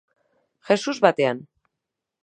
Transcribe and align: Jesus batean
Jesus 0.69 0.97
batean 1.05 1.45